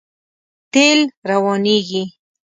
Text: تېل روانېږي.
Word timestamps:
تېل 0.73 0.99
روانېږي. 1.29 2.03